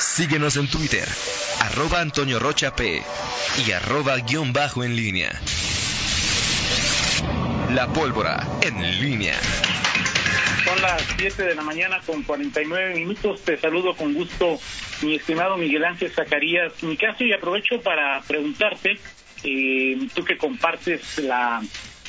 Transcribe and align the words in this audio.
Síguenos 0.00 0.56
en 0.56 0.66
Twitter, 0.66 1.06
arroba 1.60 2.00
Antonio 2.00 2.38
Rocha 2.38 2.74
P 2.74 3.02
y 3.66 3.72
arroba 3.72 4.16
guion 4.16 4.50
bajo 4.50 4.82
en 4.82 4.96
línea. 4.96 5.30
La 7.74 7.86
pólvora 7.92 8.48
en 8.62 8.80
línea. 8.98 9.38
Son 10.64 10.80
las 10.80 11.02
7 11.18 11.42
de 11.42 11.54
la 11.54 11.62
mañana 11.62 12.00
con 12.06 12.22
49 12.22 12.94
minutos. 12.94 13.42
Te 13.42 13.58
saludo 13.58 13.94
con 13.94 14.14
gusto, 14.14 14.58
mi 15.02 15.16
estimado 15.16 15.58
Miguel 15.58 15.84
Ángel 15.84 16.10
Zacarías 16.10 16.72
caso 16.98 17.24
y 17.24 17.34
aprovecho 17.34 17.82
para 17.82 18.22
preguntarte, 18.22 18.98
eh, 19.44 19.98
tú 20.14 20.24
que 20.24 20.38
compartes 20.38 21.18
la 21.18 21.60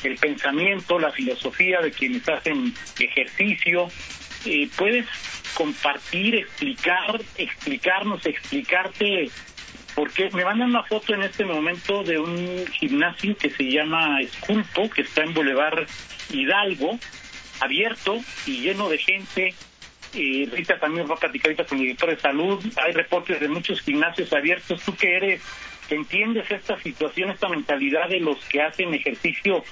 el 0.03 0.15
pensamiento, 0.17 0.97
la 0.97 1.11
filosofía 1.11 1.79
de 1.81 1.91
quienes 1.91 2.27
hacen 2.27 2.73
ejercicio, 2.99 3.89
eh, 4.45 4.69
¿puedes 4.75 5.07
compartir, 5.53 6.35
explicar, 6.35 7.21
explicarnos, 7.37 8.25
explicarte 8.25 9.29
porque 9.95 10.29
me 10.31 10.45
mandan 10.45 10.69
una 10.69 10.83
foto 10.83 11.13
en 11.13 11.23
este 11.23 11.45
momento 11.45 12.03
de 12.03 12.17
un 12.17 12.65
gimnasio 12.67 13.35
que 13.35 13.49
se 13.49 13.63
llama 13.63 14.21
Esculpo, 14.21 14.89
que 14.89 15.01
está 15.01 15.23
en 15.23 15.33
Boulevard 15.33 15.85
Hidalgo, 16.29 16.97
abierto 17.59 18.19
y 18.45 18.61
lleno 18.61 18.89
de 18.89 18.97
gente. 18.97 19.53
Eh, 20.13 20.49
Rita 20.51 20.79
también 20.79 21.09
va 21.09 21.15
a 21.15 21.19
platicar 21.19 21.55
con 21.65 21.77
el 21.77 21.83
director 21.83 22.09
de 22.09 22.19
salud. 22.19 22.63
Hay 22.77 22.93
reportes 22.93 23.39
de 23.39 23.47
muchos 23.47 23.81
gimnasios 23.81 24.31
abiertos. 24.33 24.81
Tú 24.81 24.95
que 24.95 25.15
eres, 25.15 25.41
entiendes 25.89 26.49
esta 26.49 26.77
situación, 26.79 27.31
esta 27.31 27.49
mentalidad 27.49 28.09
de 28.09 28.19
los 28.19 28.37
que 28.45 28.61
hacen 28.61 28.93
ejercicio, 28.93 29.63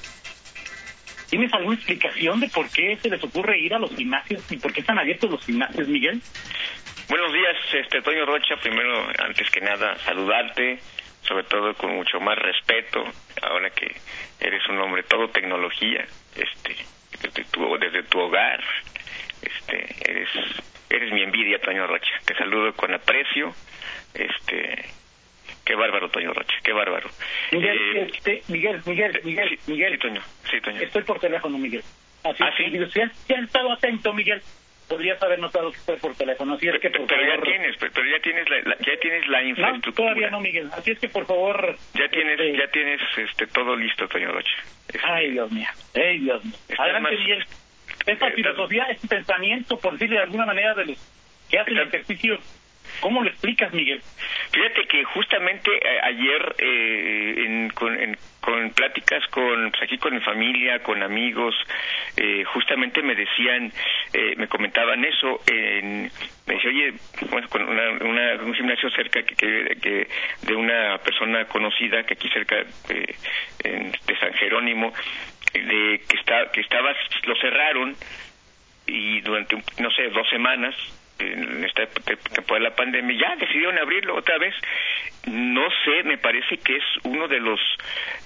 ¿tienes 1.29 1.53
alguna 1.53 1.75
explicación 1.75 2.39
de 2.39 2.49
por 2.49 2.69
qué 2.69 2.97
se 3.01 3.09
les 3.09 3.23
ocurre 3.23 3.59
ir 3.59 3.73
a 3.73 3.79
los 3.79 3.95
gimnasios 3.95 4.43
y 4.51 4.57
por 4.57 4.73
qué 4.73 4.81
están 4.81 4.99
abiertos 4.99 5.29
los 5.29 5.45
gimnasios, 5.45 5.88
Miguel? 5.88 6.21
Buenos 7.07 7.33
días, 7.33 7.55
este 7.73 8.02
Toño 8.02 8.25
Rocha. 8.25 8.55
Primero, 8.61 9.07
antes 9.19 9.49
que 9.49 9.61
nada, 9.61 9.97
saludarte, 9.99 10.79
sobre 11.21 11.43
todo 11.45 11.73
con 11.75 11.95
mucho 11.95 12.19
más 12.19 12.38
respeto, 12.38 13.03
ahora 13.41 13.69
que 13.71 13.95
eres 14.39 14.67
un 14.69 14.80
hombre 14.80 15.03
todo 15.03 15.30
tecnología, 15.30 16.05
este, 16.36 16.75
desde 17.21 17.43
tu, 17.45 17.77
desde 17.77 18.03
tu 18.03 18.19
hogar, 18.19 18.64
este, 19.41 20.11
eres, 20.11 20.30
eres 20.89 21.14
mi 21.14 21.23
envidia, 21.23 21.59
Toño 21.59 21.88
Rocha. 21.88 22.11
Te 22.25 22.36
saludo 22.36 22.73
con 22.73 22.93
aprecio, 22.93 23.53
este, 24.14 24.86
qué 25.70 25.75
bárbaro, 25.75 26.09
Toño 26.09 26.34
Rocha, 26.34 26.56
qué 26.64 26.73
bárbaro. 26.73 27.08
Miguel, 27.52 27.78
eh, 27.78 28.08
este, 28.12 28.42
Miguel, 28.48 28.81
Miguel, 28.88 29.22
Miguel, 29.23 29.59
Miguel. 29.67 29.92
Sí, 29.94 30.00
Toño, 30.00 30.22
sí, 30.50 30.61
Toño. 30.61 30.81
Estoy 30.81 31.03
por 31.03 31.20
teléfono, 31.20 31.59
Miguel. 31.59 31.84
Así, 32.23 32.44
¿Ah, 32.44 32.52
sí? 32.58 32.64
Si 32.92 33.02
has 33.02 33.44
estado 33.44 33.72
atento, 33.72 34.11
Miguel 34.11 34.42
podrías 34.88 35.22
haber 35.22 35.38
notado 35.38 35.72
que 35.72 35.78
fue 35.78 35.98
por 35.98 36.16
teléfono. 36.16 36.56
Así 36.56 36.67
es 36.67 36.80
que, 36.80 36.89
por 36.89 37.06
pero 37.06 37.22
ya 37.22 37.39
tienes, 37.44 37.76
pero, 37.78 38.03
ya 38.03 38.20
tienes 38.20 38.50
la, 38.50 38.78
ya 38.80 39.00
tienes 39.00 39.28
la 39.28 39.44
infraestructura. 39.44 40.09
No, 40.09 40.14
todavía 40.16 40.31
no, 40.31 40.39
Miguel. 40.39 40.70
Así 40.73 40.89
es 40.89 41.00
que 41.00 41.08
por 41.08 41.28
favor. 41.28 41.78
Ya 41.94 42.09
tienes, 42.09 42.39
este, 42.39 42.58
ya 42.58 42.67
tienes, 42.72 43.02
este, 43.17 43.45
todo 43.45 43.76
listo, 43.76 44.08
Toño 44.08 44.31
Rocha. 44.31 44.58
Este, 44.88 45.00
ay, 45.04 45.30
Dios 45.30 45.52
mío. 45.52 45.67
Ay, 45.94 46.17
Dios 46.17 46.44
mío. 46.44 46.56
Adelante, 46.80 47.16
Miguel. 47.16 47.45
Esta 48.08 48.31
filosofía, 48.31 48.86
este 48.86 49.08
pensamiento, 49.08 49.78
por 49.78 49.94
decirlo 49.94 50.16
de 50.16 50.23
alguna 50.23 50.48
manera, 50.48 50.73
de 50.73 50.86
los 50.88 50.98
que 51.48 51.59
hacen 51.59 51.78
el 51.78 51.88
ejercicio 51.89 52.39
¿Cómo 53.00 53.23
lo 53.23 53.30
explicas, 53.30 53.73
Miguel? 53.73 54.02
Fíjate 54.52 54.86
que 54.88 55.03
justamente 55.05 55.72
eh, 55.72 56.00
ayer 56.03 56.55
eh, 56.58 57.33
en, 57.45 57.69
con, 57.69 58.72
pláticas 58.72 59.25
con 59.28 59.72
pues, 59.72 59.83
aquí 59.83 59.97
con 59.97 60.14
mi 60.14 60.22
familia, 60.22 60.81
con 60.83 61.02
amigos, 61.03 61.55
eh, 62.17 62.44
justamente 62.45 63.02
me 63.02 63.16
decían, 63.16 63.72
me 64.38 64.47
comentaban 64.47 65.03
eso. 65.05 65.42
En, 65.47 66.11
me 66.47 66.55
decía, 66.55 66.70
oye, 66.70 66.94
bueno, 67.30 67.47
con 67.50 67.61
un 67.64 68.53
gimnasio 68.55 68.89
cerca 68.92 69.23
que, 69.23 69.36
que, 69.36 70.08
de 70.42 70.55
una 70.55 70.97
persona 70.97 71.45
conocida 71.45 72.03
que 72.03 72.16
aquí 72.16 72.27
cerca 72.30 72.55
de 72.88 74.17
San 74.20 74.33
Jerónimo, 74.33 74.92
de 75.53 76.02
que 76.08 76.17
está 76.17 76.52
que 76.52 76.61
estaba 76.61 76.93
lo 77.23 77.36
cerraron 77.36 77.95
y 78.87 79.21
durante 79.21 79.55
no 79.80 79.92
sé 79.92 80.10
dos 80.10 80.27
semanas 80.30 80.76
en 81.19 81.63
esta 81.63 81.85
temporada 81.87 82.63
de 82.63 82.69
la 82.69 82.75
pandemia, 82.75 83.17
ya 83.19 83.35
decidieron 83.35 83.77
abrirlo 83.77 84.15
otra 84.15 84.37
vez. 84.37 84.55
No 85.27 85.67
sé, 85.85 86.03
me 86.03 86.17
parece 86.17 86.57
que 86.57 86.77
es 86.77 86.83
uno 87.03 87.27
de 87.27 87.39
los 87.39 87.59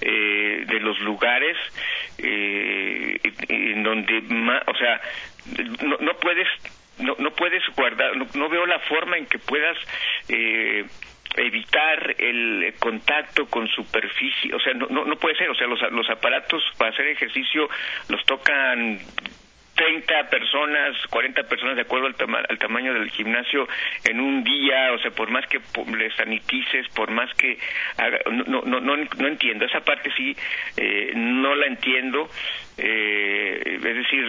eh, 0.02 0.64
de 0.68 0.80
los 0.80 1.00
lugares 1.00 1.58
eh, 2.20 3.20
en 3.50 3.84
donde, 3.84 4.24
o 4.68 4.76
sea, 4.76 5.02
no, 5.82 5.98
no 6.00 6.14
puedes 6.20 6.48
no, 7.00 7.16
no 7.18 7.32
puedes 7.32 7.64
guardar, 7.76 8.16
no, 8.16 8.50
veo 8.50 8.66
la 8.66 8.80
forma 8.80 9.18
en 9.18 9.26
que 9.26 9.40
puedas 9.40 9.78
eh, 10.30 10.86
evitar 11.36 12.16
el 12.20 12.74
contacto 12.80 13.48
con 13.48 13.68
superficie, 13.68 14.54
o 14.54 14.60
sea, 14.60 14.74
no, 14.74 14.88
no, 14.88 15.04
no 15.06 15.16
puede 15.16 15.36
ser, 15.36 15.50
o 15.50 15.56
sea, 15.56 15.66
los, 15.68 15.82
los 15.92 16.10
aparatos 16.10 16.64
para 16.78 16.92
hacer 16.92 17.08
ejercicio 17.08 17.68
los 18.10 18.24
tocan 18.26 19.00
30 19.76 20.30
personas, 20.30 20.96
40 21.10 21.44
personas 21.44 21.76
de 21.76 21.82
acuerdo 21.82 22.08
al, 22.08 22.46
al, 22.50 22.60
tamaño 22.60 22.94
del 22.94 23.10
gimnasio 23.10 23.68
en 24.04 24.20
un 24.20 24.44
día, 24.44 24.92
o 24.94 25.00
sea, 25.00 25.12
por 25.12 25.30
más 25.32 25.46
que 25.48 25.60
le 25.98 26.12
sanitices, 26.16 26.88
por 26.90 27.10
más 27.12 27.34
que 27.36 27.58
no, 28.32 28.62
no, 28.62 28.80
no, 28.80 28.96
no 28.96 29.28
entiendo, 29.28 29.66
esa 29.66 29.82
parte 29.82 30.12
sí 30.16 30.36
eh, 30.78 31.12
no 31.16 31.56
la 31.56 31.68
entiendo, 31.68 32.30
eh, 32.78 33.62
es 33.76 33.82
decir, 33.82 34.24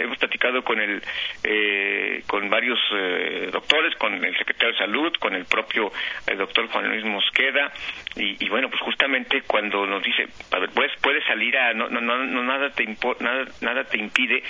hemos 0.00 0.18
platicado 0.18 0.62
con 0.62 0.80
el, 0.80 1.02
eh, 1.44 2.22
con 2.26 2.48
varios 2.48 2.78
eh, 2.94 3.48
doctores, 3.52 3.94
con 3.96 4.12
el 4.24 4.36
secretario 4.38 4.72
de 4.72 4.78
salud, 4.78 5.12
con 5.18 5.34
el 5.34 5.44
propio 5.44 5.92
doctor 6.36 6.68
Juan 6.68 6.88
Luis 6.88 7.04
Mosqueda, 7.04 7.72
y, 8.16 8.44
y, 8.44 8.48
bueno, 8.48 8.68
pues 8.68 8.80
justamente 8.82 9.42
cuando 9.42 9.86
nos 9.86 10.02
dice, 10.02 10.26
a 10.52 10.58
ver, 10.58 10.70
puedes, 10.70 10.92
puedes 11.00 11.24
salir 11.24 11.56
a, 11.56 11.72
no, 11.72 11.88
no, 11.88 12.00
no, 12.00 12.42
nada 12.42 12.70
te 12.70 12.86
nada, 13.20 13.44
nada 13.60 13.84
te 13.84 13.98
impide 13.98 14.42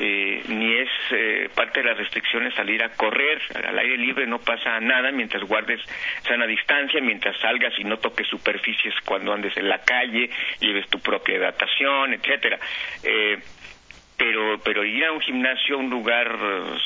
eh, 0.00 0.42
ni 0.48 0.74
es 0.74 0.88
eh, 1.10 1.50
parte 1.54 1.80
de 1.80 1.88
las 1.88 1.98
restricciones 1.98 2.54
salir 2.54 2.82
a 2.82 2.90
correr. 2.90 3.40
Al 3.66 3.78
aire 3.78 3.96
libre 3.96 4.26
no 4.26 4.38
pasa 4.38 4.78
nada 4.80 5.10
mientras 5.10 5.42
guardes 5.42 5.80
sana 6.26 6.46
distancia 6.46 7.00
mientras 7.00 7.36
salgas 7.40 7.72
y 7.78 7.84
no 7.84 7.98
toques 7.98 8.26
superficies 8.28 8.94
cuando 9.04 9.32
andes 9.32 9.56
en 9.56 9.68
la 9.68 9.82
calle 9.82 10.30
lleves 10.60 10.88
tu 10.88 11.00
propia 11.00 11.36
hidratación 11.36 12.14
etcétera. 12.14 12.58
Eh, 13.02 13.38
pero 14.16 14.60
pero 14.60 14.84
ir 14.84 15.04
a 15.04 15.12
un 15.12 15.20
gimnasio 15.20 15.78
un 15.78 15.90
lugar 15.90 16.36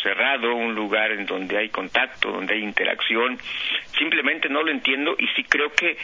cerrado 0.02 0.54
un 0.54 0.74
lugar 0.74 1.12
en 1.12 1.26
donde 1.26 1.58
hay 1.58 1.68
contacto 1.68 2.30
donde 2.30 2.54
hay 2.54 2.62
interacción 2.62 3.38
simplemente 3.98 4.48
no 4.48 4.62
lo 4.62 4.70
entiendo 4.70 5.16
y 5.18 5.26
sí 5.28 5.44
creo 5.44 5.72
que 5.72 5.96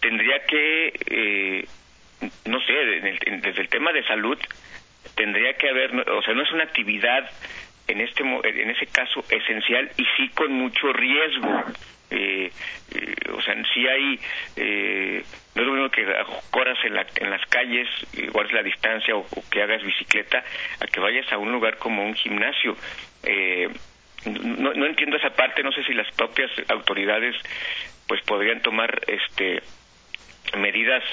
tendría 0.00 0.44
que 0.46 0.92
eh, 1.06 1.66
no 2.46 2.60
sé 2.60 2.72
desde 2.72 3.60
el 3.60 3.68
tema 3.68 3.92
de 3.92 4.04
salud 4.04 4.38
tendría 5.14 5.54
que 5.54 5.68
haber, 5.68 5.94
o 6.10 6.22
sea, 6.22 6.34
no 6.34 6.42
es 6.42 6.52
una 6.52 6.64
actividad 6.64 7.30
en 7.88 8.00
este 8.02 8.22
en 8.22 8.70
ese 8.70 8.86
caso 8.86 9.24
esencial 9.30 9.90
y 9.96 10.04
sí 10.16 10.28
con 10.34 10.52
mucho 10.52 10.92
riesgo. 10.92 11.64
Eh, 12.10 12.50
eh, 12.94 13.14
o 13.34 13.42
sea, 13.42 13.54
sí 13.74 13.86
hay, 13.86 14.18
eh, 14.56 15.22
no 15.54 15.62
es 15.62 15.68
lo 15.68 15.74
mismo 15.74 15.90
que 15.90 16.06
corras 16.50 16.78
en, 16.84 16.94
la, 16.94 17.06
en 17.16 17.30
las 17.30 17.44
calles, 17.46 17.86
guardes 18.32 18.52
la 18.52 18.62
distancia 18.62 19.14
o, 19.14 19.26
que 19.50 19.62
hagas 19.62 19.82
bicicleta, 19.82 20.42
a 20.80 20.86
que 20.86 21.00
vayas 21.00 21.30
a 21.32 21.38
un 21.38 21.52
lugar 21.52 21.76
como 21.76 22.04
un 22.04 22.14
gimnasio. 22.14 22.76
no, 24.24 24.72
no 24.72 24.86
entiendo 24.86 25.16
esa 25.16 25.30
parte, 25.30 25.62
no 25.62 25.72
sé 25.72 25.84
si 25.84 25.92
las 25.92 26.10
propias 26.12 26.50
autoridades 26.68 27.36
pues 28.06 28.22
podrían 28.22 28.62
tomar 28.62 29.00
este 29.06 29.62
medidas 30.56 31.04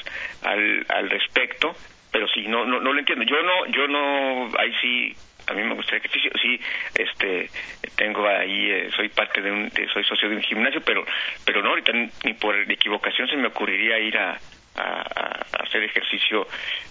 al, 0.43 0.85
al 0.87 1.09
respecto 1.09 1.75
pero 2.15 2.29
sí 2.29 2.47
no 2.47 2.63
no 2.63 2.79
lo 2.79 2.97
entiendo 2.97 3.25
yo 3.25 3.35
no 3.43 3.65
yo 3.65 3.89
no 3.89 4.49
ahí 4.57 4.71
sí 4.79 5.13
a 5.47 5.53
mí 5.53 5.63
me 5.63 5.75
gustaría 5.75 5.99
que 5.99 6.07
sí 6.07 6.59
este 6.95 7.49
tengo 7.97 8.25
ahí 8.25 8.71
eh, 8.71 8.89
soy 8.95 9.09
parte 9.09 9.41
de 9.41 9.51
un 9.51 9.69
soy 9.91 10.05
socio 10.05 10.29
de 10.29 10.37
un 10.37 10.41
gimnasio 10.41 10.79
pero 10.79 11.03
pero 11.45 11.61
no 11.61 11.71
ahorita 11.71 11.91
ni 12.23 12.33
por 12.35 12.55
equivocación 12.71 13.27
se 13.27 13.35
me 13.35 13.47
ocurriría 13.47 13.99
ir 13.99 14.17
a 14.17 14.37
a, 14.77 15.45
hacer 15.59 15.83
ejercicio 15.83 16.47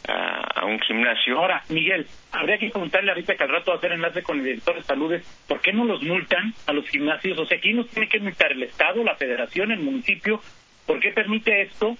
a, 0.09 0.65
un 0.65 0.81
gimnasio. 0.81 1.39
Ahora, 1.39 1.63
Miguel, 1.69 2.07
habría 2.33 2.57
que 2.57 2.71
preguntarle 2.71 3.11
ahorita 3.11 3.35
que 3.35 3.43
al 3.43 3.51
rato 3.51 3.75
hacer 3.75 3.93
enlace 3.93 4.23
con 4.23 4.39
el 4.39 4.45
director 4.45 4.75
de 4.75 4.83
salud, 4.83 5.15
¿por 5.47 5.61
qué 5.61 5.71
no 5.75 5.85
los 5.85 6.03
multan 6.03 6.55
a 6.67 6.73
los 6.73 6.89
gimnasios? 6.89 7.39
O 7.39 7.45
sea, 7.45 7.59
aquí 7.59 7.75
nos 7.75 7.91
tiene 7.91 8.09
que 8.09 8.21
multar 8.21 8.53
el 8.53 8.63
Estado, 8.63 9.05
la 9.05 9.17
Federación, 9.17 9.71
el 9.71 9.81
municipio. 9.81 10.41
¿Por 10.87 10.99
qué 10.99 11.11
permite 11.11 11.61
esto? 11.61 11.95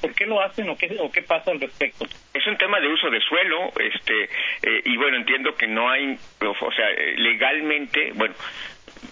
Por 0.00 0.14
qué 0.14 0.26
lo 0.26 0.40
hacen 0.40 0.68
o 0.68 0.76
qué, 0.76 1.22
pasa 1.22 1.50
al 1.50 1.60
respecto. 1.60 2.06
Es 2.32 2.46
un 2.46 2.56
tema 2.56 2.80
de 2.80 2.88
uso 2.88 3.10
de 3.10 3.20
suelo, 3.20 3.72
este, 3.78 4.24
eh, 4.62 4.82
y 4.84 4.96
bueno, 4.96 5.16
entiendo 5.16 5.54
que 5.54 5.66
no 5.66 5.88
hay, 5.90 6.16
o 6.40 6.72
sea, 6.72 6.88
legalmente, 7.16 8.12
bueno, 8.14 8.34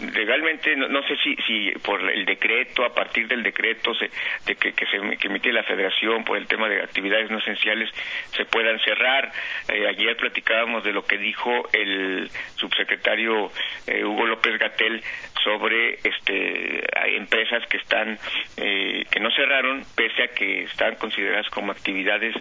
legalmente 0.01 0.75
no, 0.77 1.03
sé 1.03 1.17
si, 1.23 1.37
si 1.47 1.71
por 1.81 2.01
el 2.01 2.25
decreto, 2.25 2.85
a 2.85 2.95
partir 2.95 3.29
del 3.29 3.43
decreto 3.43 3.95
se, 3.95 4.11
de 4.47 4.57
que, 4.57 4.73
que 4.73 4.87
se 4.87 5.17
que 5.17 5.29
emite 5.29 5.53
la 5.53 5.63
Federación 5.63 6.25
por 6.25 6.37
el 6.37 6.47
tema 6.47 6.69
de 6.69 6.83
actividades 6.83 7.31
no 7.31 7.39
esenciales 7.39 7.91
se 8.37 8.45
puedan 8.47 8.79
cerrar. 8.81 9.31
Eh, 9.69 9.87
ayer 9.89 10.17
platicábamos 10.17 10.85
de 10.85 10.93
lo 10.93 11.05
que 11.05 11.19
dijo 11.19 11.69
el 11.73 12.29
subsecretario 12.57 13.51
eh, 13.87 14.05
Hugo 14.05 14.27
López 14.27 14.59
Gatel 14.59 15.03
sobre 15.45 15.95
este 16.05 16.85
hay 16.97 17.17
empresas 17.17 17.67
que 17.67 17.77
están 17.79 18.19
eh, 18.57 18.72
que 19.05 19.21
no 19.21 19.31
cerraron 19.31 19.85
pese 19.95 20.23
a 20.25 20.29
que 20.29 20.65
están 20.65 20.97
consideradas 20.97 21.49
como 21.51 21.73
actividades 21.73 22.35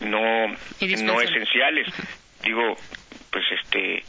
no 0.00 0.48
no 0.48 1.20
esenciales. 1.20 1.88
Digo 2.42 2.76
pues 3.30 3.44
este 3.52 4.02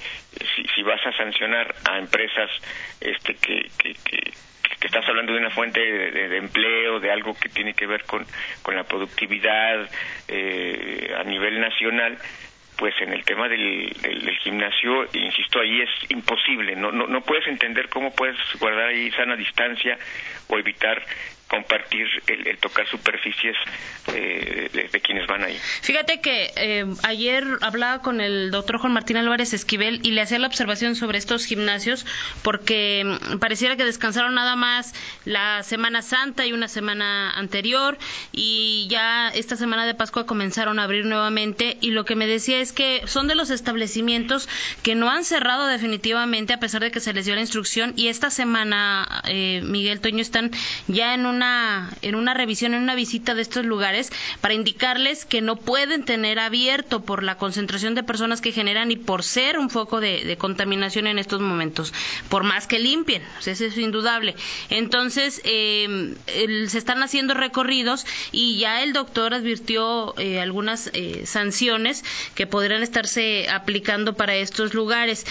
si, 0.55 0.63
si 0.75 0.83
vas 0.83 1.05
a 1.05 1.11
sancionar 1.17 1.75
a 1.89 1.99
empresas 1.99 2.49
este 2.99 3.35
que, 3.35 3.69
que, 3.77 3.93
que 4.81 4.87
estás 4.87 5.07
hablando 5.07 5.33
de 5.33 5.39
una 5.39 5.51
fuente 5.51 5.79
de, 5.79 6.37
empleo, 6.37 6.99
de 6.99 7.11
algo 7.11 7.35
que 7.39 7.49
tiene 7.49 7.73
que 7.73 7.85
ver 7.85 8.03
con, 8.03 8.25
con 8.63 8.75
la 8.75 8.83
productividad 8.83 9.89
eh, 10.27 11.13
a 11.17 11.23
nivel 11.23 11.61
nacional, 11.61 12.17
pues 12.77 12.95
en 12.99 13.13
el 13.13 13.23
tema 13.23 13.47
del, 13.47 13.95
del, 14.01 14.37
gimnasio, 14.39 15.07
insisto, 15.13 15.59
ahí 15.59 15.81
es 15.81 15.89
imposible, 16.09 16.75
no, 16.75 16.91
no, 16.91 17.05
no 17.05 17.21
puedes 17.21 17.45
entender 17.47 17.89
cómo 17.89 18.13
puedes 18.13 18.35
guardar 18.59 18.87
ahí 18.87 19.11
sana 19.11 19.35
distancia 19.35 19.99
o 20.47 20.57
evitar 20.57 21.03
compartir 21.51 22.07
el, 22.27 22.57
tocar 22.59 22.87
superficies 22.87 23.57
eh, 24.07 24.69
de, 24.89 25.01
quienes 25.01 25.27
van 25.27 25.43
ahí. 25.43 25.57
Fíjate 25.81 26.21
que 26.21 26.49
eh, 26.55 26.85
ayer 27.03 27.45
hablaba 27.59 28.01
con 28.01 28.21
el 28.21 28.51
doctor 28.51 28.77
Juan 28.77 28.93
Martín 28.93 29.17
Álvarez 29.17 29.53
Esquivel 29.53 29.99
y 30.01 30.11
le 30.11 30.21
hacía 30.21 30.39
la 30.39 30.47
observación 30.47 30.95
sobre 30.95 31.17
estos 31.17 31.43
gimnasios 31.43 32.05
porque 32.41 33.03
mm, 33.03 33.39
pareciera 33.39 33.75
que 33.75 33.83
descansaron 33.83 34.33
nada 34.33 34.55
más 34.55 34.93
la 35.25 35.61
Semana 35.63 36.01
Santa 36.01 36.45
y 36.45 36.53
una 36.53 36.69
semana 36.69 37.31
anterior 37.31 37.97
y 38.31 38.87
ya 38.89 39.27
esta 39.27 39.57
semana 39.57 39.85
de 39.85 39.93
Pascua 39.93 40.25
comenzaron 40.25 40.79
a 40.79 40.83
abrir 40.83 41.05
nuevamente 41.05 41.77
y 41.81 41.91
lo 41.91 42.05
que 42.05 42.15
me 42.15 42.27
decía 42.27 42.61
es 42.61 42.71
que 42.71 43.01
son 43.07 43.27
de 43.27 43.35
los 43.35 43.49
establecimientos 43.49 44.47
que 44.83 44.95
no 44.95 45.09
han 45.09 45.25
cerrado 45.25 45.67
definitivamente 45.67 46.53
a 46.53 46.61
pesar 46.61 46.81
de 46.81 46.91
que 46.91 47.01
se 47.01 47.11
les 47.11 47.25
dio 47.25 47.35
la 47.35 47.41
instrucción 47.41 47.91
y 47.97 48.07
esta 48.07 48.29
semana 48.29 49.21
eh, 49.25 49.59
Miguel 49.65 49.99
Toño 49.99 50.21
están 50.21 50.51
ya 50.87 51.13
en 51.13 51.25
un 51.25 51.40
en 52.01 52.15
una 52.15 52.33
revisión, 52.33 52.73
en 52.73 52.83
una 52.83 52.93
visita 52.93 53.33
de 53.33 53.41
estos 53.41 53.65
lugares 53.65 54.11
para 54.41 54.53
indicarles 54.53 55.25
que 55.25 55.41
no 55.41 55.55
pueden 55.55 56.05
tener 56.05 56.39
abierto 56.39 57.01
por 57.01 57.23
la 57.23 57.37
concentración 57.37 57.95
de 57.95 58.03
personas 58.03 58.41
que 58.41 58.51
generan 58.51 58.91
y 58.91 58.95
por 58.95 59.23
ser 59.23 59.57
un 59.57 59.69
foco 59.69 59.99
de, 59.99 60.37
contaminación 60.37 61.07
en 61.07 61.19
estos 61.19 61.41
momentos, 61.41 61.93
por 62.29 62.43
más 62.43 62.67
que 62.67 62.79
limpien, 62.79 63.23
eso 63.39 63.65
es 63.65 63.77
indudable. 63.77 64.35
Entonces, 64.69 65.41
eh, 65.43 66.15
se 66.67 66.77
están 66.77 67.03
haciendo 67.03 67.33
recorridos 67.33 68.05
y 68.31 68.59
ya 68.59 68.83
el 68.83 68.93
doctor 68.93 69.33
advirtió 69.33 70.17
eh, 70.17 70.39
algunas 70.39 70.89
eh, 70.93 71.23
sanciones 71.25 72.03
que 72.35 72.47
podrían 72.47 72.83
estarse 72.83 73.49
aplicando 73.49 74.13
para 74.13 74.35
estos 74.35 74.73
lugares. 74.73 75.25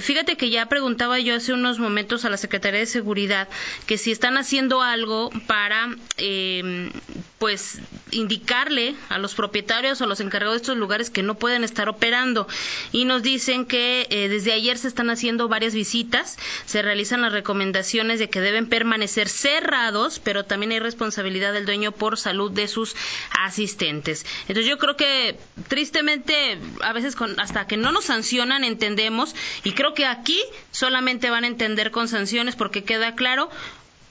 fíjate 0.00 0.36
que 0.36 0.50
ya 0.50 0.66
preguntaba 0.66 1.18
yo 1.18 1.36
hace 1.36 1.52
unos 1.52 1.78
momentos 1.78 2.24
a 2.24 2.30
la 2.30 2.36
Secretaría 2.36 2.80
de 2.80 2.86
Seguridad 2.86 3.48
que 3.86 3.98
si 3.98 4.12
están 4.12 4.36
haciendo 4.36 4.82
algo 4.82 5.30
para 5.46 5.94
eh, 6.16 6.90
pues 7.38 7.80
indicarle 8.12 8.94
a 9.08 9.18
los 9.18 9.34
propietarios 9.34 10.00
o 10.00 10.04
a 10.04 10.06
los 10.06 10.20
encargados 10.20 10.54
de 10.54 10.62
estos 10.62 10.76
lugares 10.76 11.10
que 11.10 11.22
no 11.22 11.34
pueden 11.34 11.64
estar 11.64 11.88
operando 11.88 12.46
y 12.92 13.04
nos 13.04 13.22
dicen 13.22 13.66
que 13.66 14.06
eh, 14.10 14.28
desde 14.28 14.52
ayer 14.52 14.78
se 14.78 14.86
están 14.86 15.10
haciendo 15.10 15.48
varias 15.48 15.74
visitas, 15.74 16.38
se 16.66 16.82
realizan 16.82 17.22
las 17.22 17.32
recomendaciones 17.32 18.18
de 18.20 18.30
que 18.30 18.40
deben 18.40 18.68
permanecer 18.68 19.28
cerrados, 19.28 20.20
pero 20.20 20.44
también 20.44 20.72
hay 20.72 20.78
responsabilidad 20.78 21.52
del 21.52 21.66
dueño 21.66 21.92
por 21.92 22.18
salud 22.18 22.50
de 22.52 22.68
sus 22.68 22.94
asistentes. 23.40 24.24
Entonces 24.42 24.66
yo 24.66 24.78
creo 24.78 24.96
que 24.96 25.36
tristemente 25.68 26.58
a 26.82 26.92
veces 26.92 27.16
con, 27.16 27.38
hasta 27.40 27.66
que 27.66 27.76
no 27.76 27.90
nos 27.92 28.04
sancionan 28.04 28.62
entendemos 28.64 29.34
y 29.64 29.72
creo 29.72 29.94
que 29.94 30.06
aquí 30.06 30.40
solamente 30.70 31.30
van 31.30 31.44
a 31.44 31.48
entender 31.48 31.90
con 31.90 32.08
sanciones 32.08 32.56
porque 32.56 32.84
queda 32.84 33.14
claro 33.14 33.50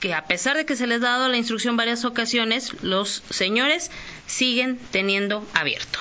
que 0.01 0.13
a 0.13 0.25
pesar 0.25 0.57
de 0.57 0.65
que 0.65 0.75
se 0.75 0.87
les 0.87 0.97
ha 1.03 1.11
dado 1.11 1.29
la 1.29 1.37
instrucción 1.37 1.77
varias 1.77 2.03
ocasiones, 2.03 2.73
los 2.81 3.23
señores 3.29 3.91
siguen 4.25 4.77
teniendo 4.91 5.47
abierto. 5.53 5.99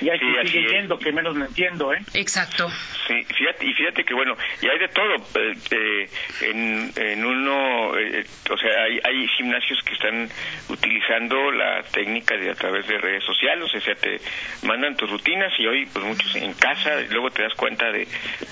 Y 0.00 0.10
aquí 0.10 0.24
sigue 0.46 0.68
yendo, 0.68 0.98
que 0.98 1.12
menos 1.12 1.34
me 1.34 1.46
entiendo, 1.46 1.92
¿eh? 1.92 1.98
Exacto. 2.14 2.68
Sí, 3.06 3.22
fíjate, 3.36 3.66
y 3.66 3.74
fíjate 3.74 4.04
que 4.04 4.14
bueno, 4.14 4.36
y 4.62 4.68
hay 4.68 4.78
de 4.78 4.88
todo. 4.88 5.14
Eh, 5.14 5.52
eh, 5.70 6.08
en, 6.42 6.92
en, 6.96 7.24
uno, 7.24 7.96
eh, 7.98 8.24
o 8.50 8.56
sea, 8.56 8.84
hay, 8.84 8.98
hay 9.04 9.26
gimnasios 9.36 9.82
que 9.82 9.94
están 9.94 10.28
utilizando 10.68 11.50
la 11.52 11.82
técnica 11.82 12.36
de 12.36 12.50
a 12.50 12.54
través 12.54 12.86
de 12.86 12.98
redes 12.98 13.24
sociales, 13.24 13.70
o 13.74 13.80
sea, 13.80 13.94
te 13.94 14.20
mandan 14.66 14.96
tus 14.96 15.10
rutinas 15.10 15.52
y 15.58 15.66
hoy, 15.66 15.86
pues 15.86 16.04
muchos 16.04 16.34
en 16.36 16.54
casa, 16.54 17.00
y 17.02 17.08
luego 17.08 17.30
te 17.30 17.42
das 17.42 17.54
cuenta 17.54 17.90
de, 17.92 18.06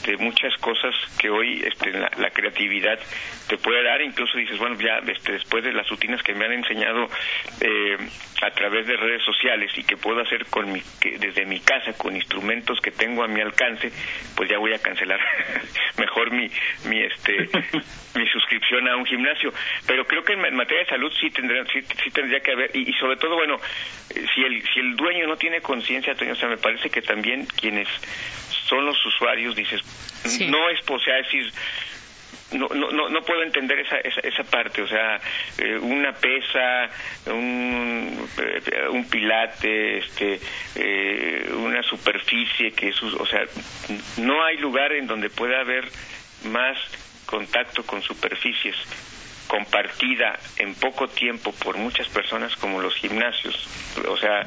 de 0.07 0.17
muchas 0.19 0.55
cosas 0.61 0.95
que 1.19 1.31
hoy 1.31 1.63
este, 1.67 1.93
la, 1.93 2.11
la, 2.19 2.31
creatividad 2.31 2.99
te 3.49 3.57
puede 3.59 3.83
dar, 3.83 4.01
incluso 4.03 4.39
dices, 4.39 4.59
bueno, 4.59 4.77
ya 4.79 4.99
este, 5.11 5.33
después 5.33 5.65
de 5.65 5.73
las 5.73 5.89
rutinas 5.89 6.23
que 6.23 6.35
me 6.35 6.45
han 6.45 6.53
enseñado 6.53 7.09
a 8.43 8.51
través 8.51 8.87
de 8.87 8.97
redes 8.97 9.23
sociales 9.23 9.71
y 9.77 9.85
que 9.85 9.97
puedo 9.97 10.21
hacer 10.21 10.45
con 10.47 10.71
mi, 10.73 10.83
desde 11.33 11.47
mi 11.47 11.61
casa 11.61 11.93
con 11.95 12.15
instrumentos 12.15 12.81
que 12.81 12.91
tengo 12.91 13.25
a 13.25 13.29
mi 13.29 13.41
alcance, 13.41 13.91
pues 14.37 14.49
ya 14.49 14.59
voy 14.59 14.75
a 14.75 14.79
cancelar 14.79 15.21
mejor 15.99 16.31
mi 16.31 16.51
mi 16.85 17.01
este 17.01 17.33
mi 18.15 18.27
suscripción 18.29 18.89
a 18.89 18.97
un 18.97 19.07
gimnasio. 19.07 19.53
Pero 19.87 20.05
creo 20.07 20.25
que 20.25 20.35
en 20.35 20.55
materia 20.55 20.85
de 20.85 20.91
salud 20.91 21.13
sí 21.21 21.31
tendría 21.31 21.65
sí, 21.67 22.11
tendría 22.13 22.41
que 22.41 22.53
haber 22.53 22.77
y, 22.77 22.93
sobre 22.95 23.17
todo 23.17 23.37
bueno 23.37 23.59
si 24.13 24.43
el 24.43 24.63
si 24.73 24.81
el 24.81 24.97
dueño 24.97 25.27
no 25.27 25.37
tiene 25.37 25.61
conciencia, 25.61 26.13
o 26.13 26.35
sea, 26.35 26.49
me 26.49 26.59
parece 26.59 26.91
que 26.91 27.03
también 27.03 27.47
quienes 27.47 27.89
son 28.67 28.85
los 28.85 29.05
usuarios 29.07 29.57
dices 29.57 29.81
no 30.49 30.71
es 30.71 30.79
o 30.89 30.99
sea 30.99 31.17
decir 31.17 31.51
no, 32.53 32.69
no, 32.69 33.09
no, 33.09 33.23
puedo 33.23 33.43
entender 33.43 33.81
esa, 33.81 33.99
esa, 33.99 34.21
esa 34.21 34.45
parte, 34.45 34.83
o 34.83 34.89
sea, 34.89 35.21
eh, 35.59 35.79
una 35.79 36.13
pesa, 36.13 36.91
un, 37.27 38.29
eh, 38.39 38.89
un 38.89 39.09
pilate, 39.09 39.99
este, 39.99 40.41
eh, 40.75 41.51
una 41.55 41.83
superficie 41.83 42.73
que 42.73 42.89
es, 42.89 43.03
o 43.03 43.27
sea, 43.27 43.45
no 44.19 44.45
hay 44.45 44.57
lugar 44.59 44.93
en 44.93 45.07
donde 45.07 45.31
pueda 45.31 45.61
haber 45.61 45.89
más 46.45 46.79
contacto 47.27 47.85
con 47.85 48.03
superficies 48.03 48.77
compartida 49.47 50.39
en 50.57 50.75
poco 50.75 51.09
tiempo 51.09 51.53
por 51.53 51.77
muchas 51.77 52.09
personas 52.09 52.57
como 52.57 52.81
los 52.81 52.95
gimnasios. 52.95 53.69
O 54.09 54.17
sea, 54.17 54.47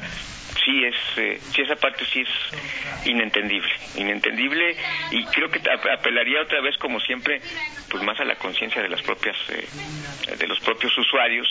sí 0.66 0.84
es, 0.84 0.94
eh, 1.16 1.38
sí 1.54 1.62
esa 1.62 1.76
parte 1.76 2.04
sí 2.04 2.22
es 2.22 3.06
inentendible, 3.06 3.72
inentendible 3.94 4.76
y 5.12 5.24
creo 5.26 5.48
que 5.48 5.60
apelaría 5.70 6.42
otra 6.42 6.60
vez 6.60 6.76
como 6.78 6.98
siempre, 7.00 7.40
pues 7.88 8.02
más 8.02 8.18
a 8.20 8.24
la 8.24 8.34
conciencia 8.34 8.82
de 8.82 8.88
las 8.88 9.00
propias, 9.02 9.36
eh, 9.50 10.36
de 10.36 10.46
los 10.46 10.58
propios 10.60 10.96
usuarios 10.98 11.48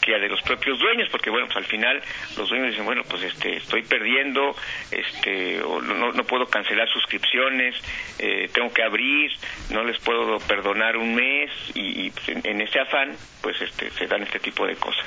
que 0.00 0.14
a 0.14 0.18
de 0.18 0.28
los 0.28 0.40
propios 0.42 0.78
dueños, 0.78 1.08
porque 1.10 1.30
bueno, 1.30 1.46
pues 1.46 1.58
al 1.58 1.66
final 1.66 2.00
los 2.36 2.48
dueños 2.48 2.70
dicen, 2.70 2.84
bueno, 2.84 3.02
pues 3.08 3.22
este, 3.22 3.56
estoy 3.56 3.82
perdiendo, 3.82 4.56
este, 4.90 5.60
o 5.62 5.80
no, 5.80 6.12
no 6.12 6.24
puedo 6.24 6.46
cancelar 6.46 6.88
suscripciones, 6.88 7.74
eh, 8.18 8.48
tengo 8.52 8.72
que 8.72 8.82
abrir, 8.82 9.30
no 9.70 9.84
les 9.84 9.98
puedo 9.98 10.38
perdonar 10.38 10.96
un 10.96 11.14
mes 11.14 11.50
y, 11.74 12.10
pues, 12.10 12.28
en, 12.28 12.40
en, 12.44 12.60
ese 12.60 12.80
afán, 12.80 13.14
pues 13.42 13.60
este, 13.60 13.90
se 13.90 14.06
dan 14.06 14.22
este 14.22 14.38
tipo 14.38 14.66
de 14.66 14.76
cosas. 14.76 15.06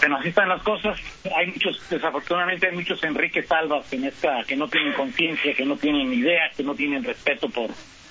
Bueno, 0.00 0.16
así 0.16 0.28
están 0.28 0.48
las 0.48 0.62
cosas. 0.62 0.98
Hay 1.34 1.48
muchos, 1.48 1.88
desafortunadamente 1.90 2.68
hay 2.68 2.74
muchos 2.74 3.02
Enrique 3.02 3.42
Salvas 3.42 3.92
en 3.92 4.04
esta, 4.04 4.44
que 4.44 4.56
no 4.56 4.68
tienen 4.68 4.92
conciencia, 4.92 5.54
que 5.54 5.64
no 5.64 5.76
tienen 5.76 6.12
idea, 6.12 6.50
que 6.56 6.62
no 6.62 6.74
tienen 6.74 7.02
respeto 7.02 7.48
por, 7.48 7.70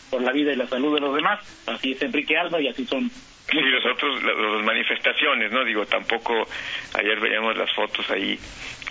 por 0.09 0.21
la 0.21 0.31
vida 0.31 0.51
y 0.51 0.55
la 0.55 0.67
salud 0.67 0.93
de 0.95 1.01
los 1.01 1.15
demás. 1.15 1.39
Así 1.65 1.93
es 1.93 2.01
Enrique 2.01 2.37
Alba 2.37 2.61
y 2.61 2.67
así 2.67 2.85
son 2.85 3.09
Sí, 3.49 3.61
los 3.61 3.85
otros, 3.85 4.21
las 4.23 4.65
manifestaciones, 4.65 5.51
¿no? 5.53 5.63
Digo, 5.63 5.85
tampoco, 5.85 6.33
ayer 6.93 7.17
veíamos 7.17 7.55
las 7.55 7.73
fotos 7.73 8.09
ahí 8.11 8.37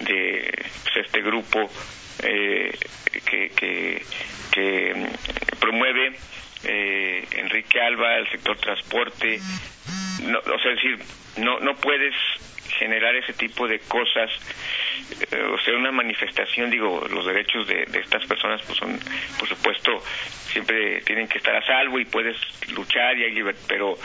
de 0.01 0.51
pues, 0.83 1.05
este 1.05 1.21
grupo 1.21 1.69
eh, 2.23 2.73
que, 3.29 3.51
que, 3.51 4.03
que 4.51 4.95
mm, 4.95 5.59
promueve 5.61 6.17
eh, 6.65 7.29
Enrique 7.33 7.81
Alba, 7.83 8.17
el 8.17 8.31
sector 8.31 8.57
transporte, 8.57 9.39
no, 10.23 10.39
o 10.39 10.59
sea, 10.59 10.71
decir, 10.71 10.99
no, 11.37 11.61
no 11.61 11.77
puedes 11.77 12.15
generar 12.79 13.15
ese 13.17 13.33
tipo 13.33 13.67
de 13.67 13.79
cosas, 13.81 14.31
eh, 15.31 15.43
o 15.43 15.59
sea, 15.61 15.75
una 15.75 15.93
manifestación, 15.93 16.71
digo, 16.71 17.07
los 17.11 17.27
derechos 17.27 17.67
de, 17.67 17.83
estas 17.95 18.25
personas, 18.27 18.63
pues 18.63 18.79
son, 18.79 18.99
por 19.39 19.49
supuesto, 19.49 20.03
siempre 20.51 21.01
tienen 21.03 21.29
que 21.29 21.39
estar 21.39 21.55
a 21.55 21.67
salvo 21.67 21.99
y 21.99 22.05
puedes 22.05 22.37
luchar 22.71 23.17
y 23.19 23.25
hay 23.25 23.33
libertad, 23.33 23.65
pero 23.69 23.99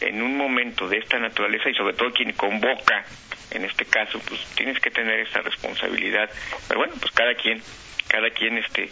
en 0.00 0.22
un 0.22 0.36
momento 0.36 0.88
de 0.88 0.98
esta 0.98 1.18
naturaleza 1.18 1.70
y 1.70 1.74
sobre 1.74 1.94
todo 1.94 2.12
quien 2.12 2.32
convoca, 2.32 3.04
en 3.50 3.64
este 3.64 3.84
caso, 3.84 4.20
pues 4.26 4.44
tienes 4.56 4.80
que 4.80 4.90
tener 4.90 5.20
esa 5.20 5.40
responsabilidad. 5.40 6.28
Pero 6.66 6.80
bueno, 6.80 6.94
pues 7.00 7.12
cada 7.12 7.34
quien, 7.34 7.62
cada 8.08 8.30
quien 8.30 8.58
este, 8.58 8.90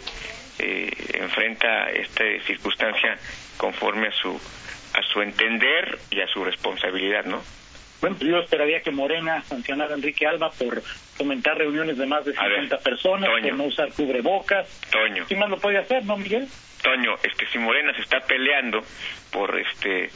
eh, 0.59 0.91
enfrenta 1.15 1.89
esta 1.91 2.23
circunstancia 2.45 3.17
conforme 3.57 4.07
a 4.07 4.11
su 4.11 4.39
a 4.93 5.01
su 5.01 5.21
entender 5.21 5.99
y 6.11 6.21
a 6.21 6.27
su 6.27 6.43
responsabilidad, 6.43 7.25
¿no? 7.25 7.41
Bueno, 8.03 8.17
pues 8.17 8.29
yo 8.29 8.39
esperaría 8.39 8.81
que 8.81 8.91
Morena 8.91 9.41
sancionara 9.43 9.93
a 9.93 9.95
Enrique 9.95 10.27
Alba 10.27 10.51
por 10.51 10.83
comentar 11.17 11.57
reuniones 11.57 11.97
de 11.97 12.05
más 12.05 12.25
de 12.25 12.33
50 12.33 12.77
personas, 12.79 13.29
por 13.29 13.53
no 13.55 13.63
usar 13.63 13.93
cubrebocas. 13.93 14.67
Toño. 14.91 15.25
¿Qué 15.25 15.37
más 15.37 15.49
lo 15.49 15.57
puede 15.57 15.77
hacer, 15.77 16.03
no, 16.03 16.17
Miguel? 16.17 16.45
Toño, 16.81 17.13
este, 17.23 17.47
si 17.47 17.59
Morena 17.59 17.93
se 17.95 18.01
está 18.01 18.19
peleando 18.19 18.81
por 19.31 19.57
este 19.57 20.09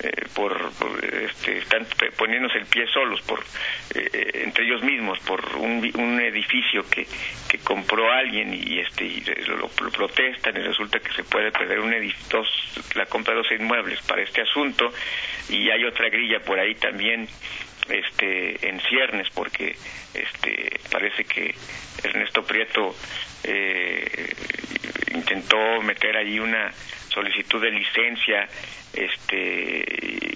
eh, 0.00 0.10
por, 0.34 0.72
este, 1.12 1.58
están 1.58 1.86
poniéndose 2.16 2.58
el 2.58 2.66
pie 2.66 2.86
solos 2.88 3.20
por 3.22 3.44
eh, 3.94 4.42
entre 4.44 4.64
ellos 4.64 4.82
mismos 4.82 5.18
por 5.20 5.56
un, 5.56 5.90
un 5.94 6.20
edificio 6.20 6.88
que, 6.88 7.06
que 7.48 7.58
compró 7.58 8.10
alguien 8.10 8.52
y 8.54 8.78
este 8.78 9.04
y 9.04 9.24
lo, 9.46 9.68
protestan 9.68 10.56
y 10.56 10.60
resulta 10.60 10.98
que 10.98 11.12
se 11.12 11.24
puede 11.24 11.52
perder 11.52 11.80
un 11.80 11.92
edificio 11.92 12.42
la 12.94 13.06
compra 13.06 13.34
de 13.34 13.42
dos 13.42 13.52
inmuebles 13.52 14.00
para 14.02 14.22
este 14.22 14.42
asunto 14.42 14.92
y 15.48 15.70
hay 15.70 15.84
otra 15.84 16.08
grilla 16.08 16.40
por 16.40 16.58
ahí 16.58 16.74
también 16.74 17.28
este 17.88 18.68
en 18.68 18.80
ciernes 18.80 19.28
porque 19.30 19.76
este 20.14 20.80
parece 20.90 21.24
que 21.24 21.54
Ernesto 22.02 22.42
Prieto 22.44 22.94
eh, 23.44 24.34
intentó 25.14 25.80
meter 25.82 26.16
ahí 26.16 26.38
una 26.38 26.72
solicitud 27.12 27.60
de 27.60 27.70
licencia 27.70 28.48
este 28.92 29.84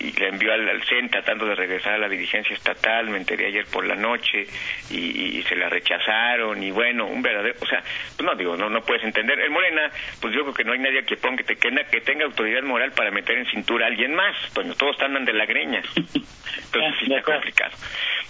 y 0.00 0.12
la 0.18 0.28
envió 0.28 0.52
al, 0.52 0.68
al 0.68 0.82
CEN 0.84 1.10
tratando 1.10 1.46
de 1.46 1.54
regresar 1.54 1.94
a 1.94 1.98
la 1.98 2.08
dirigencia 2.08 2.54
estatal, 2.54 3.08
me 3.10 3.18
enteré 3.18 3.46
ayer 3.46 3.66
por 3.66 3.86
la 3.86 3.94
noche 3.94 4.46
y, 4.90 5.42
se 5.46 5.54
la 5.54 5.68
rechazaron 5.68 6.60
y 6.62 6.70
bueno, 6.70 7.06
un 7.06 7.22
verdadero, 7.22 7.54
o 7.60 7.66
sea, 7.66 7.80
pues 8.16 8.26
no 8.26 8.34
digo, 8.34 8.56
no 8.56 8.68
no 8.68 8.82
puedes 8.82 9.04
entender. 9.04 9.38
El 9.38 9.50
Morena, 9.50 9.90
pues 10.20 10.34
yo 10.34 10.42
creo 10.42 10.54
que 10.54 10.64
no 10.64 10.72
hay 10.72 10.80
nadie 10.80 11.04
que 11.04 11.16
ponga 11.16 11.42
que, 11.44 11.54
tenga, 11.54 11.84
que 11.84 12.00
tenga 12.00 12.24
autoridad 12.24 12.62
moral 12.62 12.92
para 12.92 13.10
meter 13.10 13.38
en 13.38 13.46
cintura 13.46 13.86
a 13.86 13.88
alguien 13.88 14.14
más, 14.14 14.34
Toño, 14.52 14.74
todos 14.74 14.92
están 14.92 15.24
de 15.24 15.32
la 15.32 15.46
greña. 15.46 15.82
Entonces 15.96 16.94
sí 17.00 17.12
está 17.12 17.22
complicado. 17.22 17.76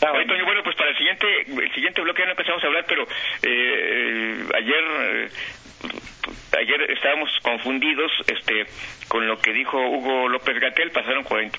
Toño, 0.01 0.45
bueno, 0.45 0.63
pues 0.63 0.77
para 0.77 0.91
el 0.91 0.97
siguiente 0.97 1.27
el 1.49 1.75
siguiente 1.75 2.03
bloque 2.03 2.23
ya 2.23 2.27
no 2.27 2.33
empezamos 2.33 2.63
a 2.63 2.67
hablar, 2.67 2.85
pero 2.87 3.07
eh, 3.43 4.45
ayer 4.55 4.85
eh, 5.01 5.29
ayer 6.59 6.91
estábamos 6.91 7.31
confundidos 7.43 8.11
este 8.27 8.67
con 9.09 9.27
lo 9.27 9.39
que 9.39 9.53
dijo 9.53 9.79
Hugo 9.79 10.29
López 10.29 10.59
Gatel, 10.59 10.91
pasaron 10.91 11.23
40, 11.23 11.59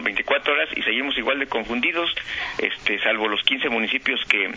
24 0.00 0.52
horas 0.52 0.68
y 0.76 0.82
seguimos 0.82 1.16
igual 1.18 1.38
de 1.40 1.46
confundidos, 1.46 2.08
este, 2.58 3.00
salvo 3.00 3.28
los 3.28 3.42
15 3.42 3.68
municipios 3.68 4.20
que, 4.28 4.50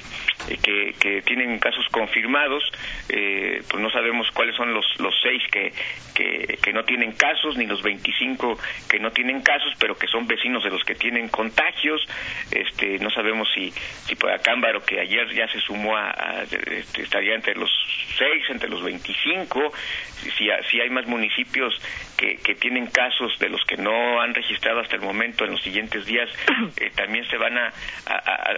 que, 0.62 0.94
que 1.00 1.22
tienen 1.24 1.58
casos 1.58 1.86
confirmados, 1.90 2.64
eh, 3.10 3.64
pues 3.68 3.82
no 3.82 3.90
sabemos 3.90 4.30
cuáles 4.32 4.56
son 4.56 4.74
los, 4.74 4.86
los 5.00 5.16
6 5.24 5.44
que, 5.52 5.74
que, 6.14 6.60
que, 6.62 6.74
no 6.74 6.84
tienen 6.84 7.14
casos, 7.14 7.58
ni 7.58 7.66
los 7.66 7.82
25 7.82 8.58
que 8.88 9.00
no 9.00 9.12
tienen 9.12 9.42
casos, 9.42 9.74
pero 9.80 9.98
que 9.98 10.08
son 10.08 10.28
vecinos 10.28 10.64
de 10.64 10.70
los 10.70 10.84
que 10.84 10.94
tienen 10.94 11.28
contagios, 11.30 12.06
este, 12.52 13.00
no 13.02 13.10
sabemos 13.10 13.48
si, 13.54 13.72
si 14.06 14.16
por 14.16 14.32
Acámbaro, 14.32 14.84
que 14.84 15.00
ayer 15.00 15.28
ya 15.34 15.48
se 15.48 15.60
sumó 15.60 15.96
a, 15.96 16.44
este, 16.44 17.02
estaría 17.02 17.36
entre 17.36 17.56
los 17.56 17.70
6, 18.18 18.50
entre 18.50 18.70
los 18.70 18.84
25, 18.84 19.74
si, 20.22 20.50
si 20.70 20.80
hay 20.80 20.90
más 20.90 21.06
municipios 21.08 21.74
que, 22.18 22.38
que, 22.38 22.56
tienen 22.56 22.88
casos 22.88 23.38
de 23.40 23.50
los 23.50 23.64
que 23.66 23.78
no 23.78 24.22
han 24.22 24.34
registrado 24.34 24.80
hasta 24.80 24.96
el 24.96 25.02
momento 25.02 25.46
en 25.46 25.52
los 25.52 25.62
siguientes 25.62 26.06
días, 26.06 26.30
eh, 26.78 26.92
también 26.96 27.26
se 27.28 27.38
van 27.38 27.58
a, 27.58 27.74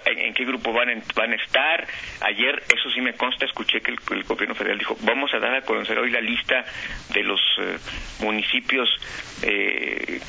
en 0.06 0.34
qué 0.34 0.46
grupo 0.46 0.74
van, 0.74 1.02
van 1.16 1.32
a 1.32 1.36
estar. 1.36 1.88
Ayer, 2.22 2.64
eso 2.76 2.90
sí 2.94 3.02
me 3.02 3.14
consta, 3.14 3.46
escuché 3.46 3.82
que 3.82 3.92
el, 3.92 4.24
gobierno 4.24 4.56
federal 4.56 4.78
dijo, 4.78 4.98
vamos 5.02 5.34
a 5.34 5.40
dar 5.40 5.56
a 5.56 5.62
conocer 5.62 5.98
hoy 5.98 6.12
la 6.12 6.22
lista 6.22 6.66
de 7.14 7.24
los 7.24 7.42
eh, 7.60 7.78
municipios, 8.20 8.90
eh, 9.44 10.20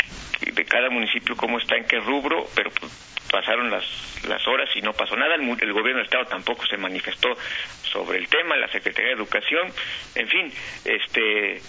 de 0.53 0.65
cada 0.65 0.91
municipio, 0.91 1.37
cómo 1.37 1.59
está, 1.59 1.77
en 1.77 1.87
qué 1.87 1.99
rubro, 1.99 2.47
pero 2.55 2.71
pues, 2.71 3.14
pasaron 3.35 3.69
las, 3.69 3.85
las 4.29 4.47
horas 4.47 4.71
y 4.77 4.81
no 4.81 4.93
pasó 4.93 5.17
nada. 5.17 5.35
El, 5.35 5.43
el, 5.43 5.73
gobierno 5.73 5.99
del 5.99 6.05
Estado 6.05 6.25
tampoco 6.27 6.65
se 6.67 6.77
manifestó 6.77 7.35
sobre 7.83 8.19
el 8.19 8.29
tema, 8.29 8.57
la 8.57 8.69
Secretaría 8.69 9.09
de 9.09 9.17
Educación, 9.17 9.73
en 10.15 10.29
fin, 10.29 10.53
este 10.85 11.61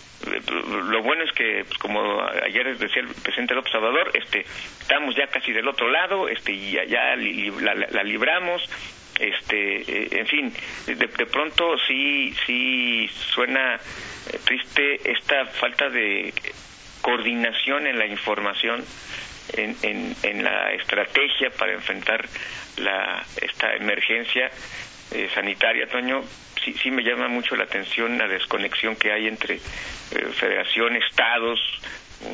lo 0.89 1.01
bueno 1.03 1.23
es 1.23 1.31
que 1.33 1.65
pues, 1.65 1.77
como 1.77 2.21
ayer 2.21 2.77
decía 2.77 3.01
el 3.01 3.09
presidente 3.09 3.53
López 3.53 3.73
Obrador 3.75 4.11
este 4.13 4.45
estamos 4.79 5.15
ya 5.15 5.27
casi 5.27 5.51
del 5.51 5.67
otro 5.67 5.89
lado 5.91 6.29
este 6.29 6.53
y 6.53 6.71
ya, 6.71 7.15
la, 7.15 8.03
libramos 8.03 8.63
este 9.19 9.81
eh, 9.81 10.07
en 10.11 10.25
fin 10.25 10.53
de, 10.87 11.07
pronto 11.25 11.77
sí 11.87 12.33
sí 12.45 13.07
suena 13.33 13.75
eh, 13.75 14.39
triste 14.45 15.11
esta 15.11 15.45
falta 15.47 15.89
de 15.89 16.33
coordinación 17.01 17.85
en 17.85 17.99
la 17.99 18.07
información 18.07 18.83
en, 19.57 19.75
en, 19.81 20.15
en 20.23 20.43
la 20.43 20.71
estrategia 20.73 21.49
para 21.51 21.73
enfrentar 21.73 22.27
la 22.77 23.23
esta 23.41 23.73
emergencia 23.75 24.51
eh, 25.11 25.29
sanitaria 25.33 25.87
Toño 25.87 26.23
sí, 26.63 26.73
sí 26.81 26.91
me 26.91 27.03
llama 27.03 27.27
mucho 27.27 27.55
la 27.55 27.65
atención 27.65 28.17
la 28.17 28.27
desconexión 28.27 28.95
que 28.95 29.11
hay 29.11 29.27
entre 29.27 29.55
eh, 29.55 29.59
federación, 30.33 30.95
estados, 30.95 31.59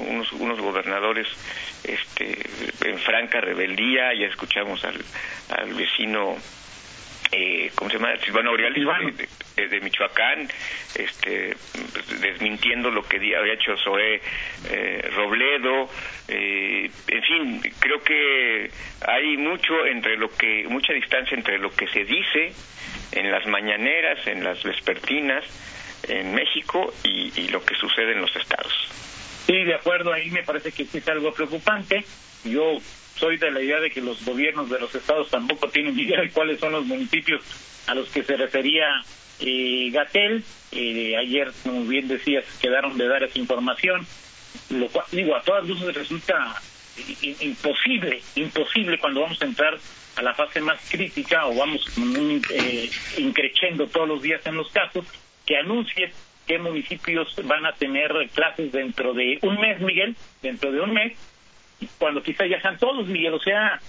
unos, 0.08 0.32
unos 0.34 0.60
gobernadores 0.60 1.28
este, 1.84 2.38
en 2.86 3.00
franca 3.00 3.42
rebeldía, 3.42 4.14
ya 4.14 4.28
escuchamos 4.28 4.84
al, 4.86 5.04
al 5.50 5.74
vecino 5.74 6.38
eh, 7.32 7.72
¿cómo 7.76 7.90
se 7.90 7.98
llama? 7.98 8.16
Silvano 8.18 8.50
Aureales 8.50 9.18
de, 9.56 9.80
Michoacán, 9.82 10.50
este, 10.96 11.56
desmintiendo 12.20 12.90
lo 12.90 13.04
que 13.04 13.18
había 13.18 13.54
hecho 13.54 13.76
Zoé 13.78 14.22
eh, 14.70 15.10
Robledo, 15.16 15.90
eh, 16.28 16.90
en 17.08 17.24
fin, 17.24 17.62
creo 17.80 18.04
que 18.04 18.70
hay 19.08 19.38
mucho 19.38 19.86
entre 19.86 20.18
lo 20.18 20.30
que, 20.30 20.66
mucha 20.68 20.94
distancia 20.94 21.38
entre 21.38 21.58
lo 21.58 21.70
que 21.72 21.88
se 21.88 22.04
dice 22.04 22.54
en 23.12 23.32
las 23.32 23.46
mañaneras, 23.48 24.26
en 24.28 24.44
las 24.44 24.64
vespertinas, 24.64 25.46
en 26.08 26.34
México 26.34 26.94
y, 27.04 27.48
lo 27.50 27.64
que 27.64 27.76
sucede 27.76 28.14
en 28.14 28.22
los 28.22 28.36
estados. 28.36 28.74
Sí, 29.46 29.64
de 29.64 29.76
acuerdo, 29.76 30.14
ahí 30.14 30.30
me 30.32 30.44
parece 30.44 30.72
que 30.72 30.86
sí 30.86 30.98
es 30.98 31.08
algo 31.08 31.34
preocupante. 31.34 32.04
Yo 32.44 32.80
soy 33.22 33.38
de 33.38 33.52
la 33.52 33.62
idea 33.62 33.80
de 33.80 33.92
que 33.92 34.02
los 34.02 34.26
gobiernos 34.26 34.68
de 34.68 34.80
los 34.80 34.94
estados 34.96 35.30
tampoco 35.30 35.70
tienen 35.70 35.98
idea 35.98 36.20
de 36.20 36.32
cuáles 36.32 36.60
son 36.60 36.72
los 36.72 36.86
municipios 36.86 37.44
a 37.86 37.94
los 37.94 38.10
que 38.10 38.24
se 38.24 38.36
refería 38.36 39.04
eh, 39.40 39.92
Gatel. 39.92 40.44
Eh, 40.72 41.16
ayer, 41.16 41.52
como 41.62 41.86
bien 41.86 42.08
decías, 42.08 42.44
quedaron 42.60 42.98
de 42.98 43.08
dar 43.08 43.22
esa 43.24 43.38
información. 43.38 44.08
Lo 44.72 44.88
cual, 44.88 45.06
digo, 45.12 45.36
a 45.36 45.44
todas 45.44 45.68
luces 45.68 45.94
resulta 45.94 46.60
imposible, 47.42 48.22
imposible 48.36 48.98
cuando 48.98 49.22
vamos 49.22 49.40
a 49.42 49.46
entrar 49.46 49.78
a 50.16 50.22
la 50.24 50.34
fase 50.34 50.60
más 50.60 50.80
crítica 50.90 51.46
o 51.46 51.56
vamos 51.56 51.86
eh, 51.98 52.90
todos 53.94 54.08
los 54.08 54.22
días 54.24 54.42
en 54.46 54.56
los 54.56 54.70
casos, 54.72 55.06
que 55.46 55.58
anuncie 55.58 56.12
qué 56.48 56.58
municipios 56.58 57.36
van 57.44 57.68
a 57.68 57.74
tener 57.74 58.12
clases 58.34 58.72
dentro 58.72 59.14
de 59.14 59.38
un 59.44 59.60
mes, 59.62 59.80
Miguel, 59.80 60.16
dentro 60.42 60.72
de 60.72 60.82
un 60.82 60.94
mes, 60.94 61.14
cuando 61.98 62.22
quizá 62.22 62.46
ya 62.46 62.62
sean 62.62 62.78
todos, 62.78 63.08
Miguel, 63.08 63.34
o 63.34 63.40
sea, 63.40 63.80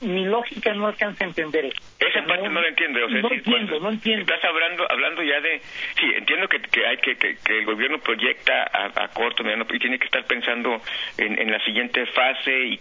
mi 0.00 0.24
lógica 0.24 0.72
no 0.74 0.86
alcanza 0.86 1.24
a 1.24 1.28
entender 1.28 1.66
eso. 1.66 1.80
Esa 1.98 2.24
parte 2.26 2.48
no, 2.48 2.60
la 2.60 2.68
entiendo. 2.68 3.04
O 3.04 3.08
sea, 3.08 3.22
no 3.22 3.32
entiendo, 3.32 3.80
no 3.80 3.90
entiendo. 3.90 4.22
Estás 4.22 4.50
hablando, 4.50 4.90
hablando 4.90 5.22
ya 5.22 5.40
de... 5.40 5.60
Sí, 5.98 6.06
entiendo 6.16 6.48
que, 6.48 6.60
que 6.60 6.86
hay 6.86 6.96
que, 6.98 7.16
que, 7.16 7.36
el 7.46 7.64
gobierno 7.64 7.98
proyecta 7.98 8.70
a, 8.72 9.08
corto, 9.08 9.42
mediano, 9.42 9.66
y 9.72 9.78
tiene 9.78 9.98
que 9.98 10.04
estar 10.06 10.24
pensando 10.26 10.80
en, 11.16 11.38
en 11.38 11.50
la 11.50 11.58
siguiente 11.64 12.04
fase 12.06 12.52
y, 12.66 12.80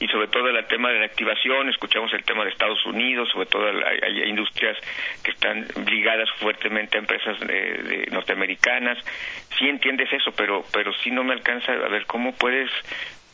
y, 0.00 0.08
sobre 0.08 0.28
todo 0.28 0.48
el 0.48 0.66
tema 0.66 0.90
de 0.90 1.00
la 1.00 1.06
activación. 1.06 1.68
Escuchamos 1.68 2.12
el 2.12 2.24
tema 2.24 2.44
de 2.44 2.50
Estados 2.50 2.84
Unidos, 2.86 3.28
sobre 3.30 3.46
todo 3.46 3.66
hay, 3.68 4.28
industrias 4.28 4.76
que 5.22 5.30
están 5.30 5.66
ligadas 5.86 6.28
fuertemente 6.40 6.96
a 6.96 7.00
empresas 7.00 7.38
de 7.40 8.08
norteamericanas. 8.10 8.98
Sí 9.58 9.68
entiendes 9.68 10.12
eso, 10.12 10.32
pero, 10.32 10.64
pero 10.72 10.92
sí 11.04 11.10
no 11.10 11.24
me 11.24 11.34
alcanza 11.34 11.72
a 11.72 11.88
ver 11.88 12.06
cómo 12.06 12.34
puedes 12.34 12.70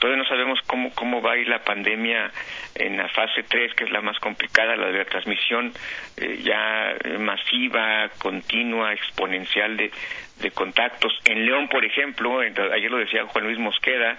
Todavía 0.04 0.23
no 0.23 0.28
sabemos 0.28 0.61
cómo, 0.66 0.90
cómo 0.94 1.23
va 1.23 1.32
a 1.32 1.38
ir 1.38 1.49
la 1.49 1.64
pandemia 1.64 2.30
en 2.75 2.99
la 2.99 3.08
fase 3.08 3.42
3, 3.42 3.73
que 3.73 3.84
es 3.84 3.90
la 3.90 4.02
más 4.02 4.18
complicada, 4.18 4.76
la 4.76 4.88
de 4.88 4.99
la 4.99 5.06
transmisión 5.06 5.73
eh, 6.18 6.40
ya 6.42 6.94
masiva, 7.20 8.11
continua, 8.18 8.92
exponencial 8.92 9.78
de, 9.78 9.90
de 10.42 10.50
contactos. 10.50 11.11
En 11.25 11.46
León, 11.46 11.68
por 11.68 11.87
ejemplo, 11.87 12.40
ayer 12.40 12.90
lo 12.90 12.99
decía 12.99 13.25
Juan 13.25 13.44
Luis 13.44 13.58
Mosqueda, 13.58 14.18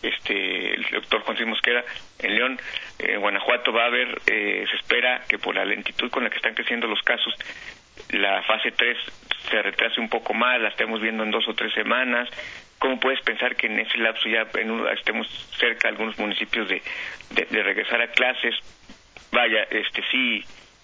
este, 0.00 0.76
el 0.76 0.86
doctor 0.90 1.20
Juan 1.20 1.36
Luis 1.36 1.48
Mosqueda, 1.50 1.84
en 2.20 2.34
León, 2.34 2.58
en 2.98 3.20
Guanajuato 3.20 3.74
va 3.74 3.82
a 3.82 3.88
haber, 3.88 4.22
eh, 4.26 4.64
se 4.70 4.76
espera 4.76 5.24
que 5.28 5.38
por 5.38 5.54
la 5.54 5.66
lentitud 5.66 6.10
con 6.10 6.24
la 6.24 6.30
que 6.30 6.36
están 6.36 6.54
creciendo 6.54 6.86
los 6.86 7.02
casos, 7.02 7.34
la 8.08 8.42
fase 8.44 8.70
3 8.70 8.96
se 9.50 9.60
retrase 9.60 10.00
un 10.00 10.08
poco 10.08 10.32
más, 10.32 10.58
la 10.62 10.68
estemos 10.70 10.98
viendo 10.98 11.24
en 11.24 11.30
dos 11.30 11.46
o 11.46 11.52
tres 11.52 11.74
semanas, 11.74 12.26
¿Cómo 12.80 12.98
puedes 12.98 13.20
pensar 13.20 13.56
que 13.56 13.66
en 13.66 13.78
ese 13.78 13.98
lapso 13.98 14.26
ya 14.28 14.48
estemos 14.94 15.28
cerca 15.58 15.88
algunos 15.88 16.18
municipios 16.18 16.66
de, 16.66 16.82
de, 17.28 17.62
regresar 17.62 18.00
a 18.00 18.10
clases? 18.10 18.54
Vaya, 19.30 19.64
este 19.70 20.02
sí, 20.10 20.42